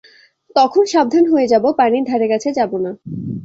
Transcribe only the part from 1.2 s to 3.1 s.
হয়ে যাব পানির ধারে কাছে যাব না।